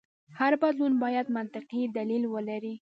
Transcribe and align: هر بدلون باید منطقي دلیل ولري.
هر 0.39 0.53
بدلون 0.61 0.93
باید 1.03 1.27
منطقي 1.37 1.81
دلیل 1.97 2.23
ولري. 2.33 2.73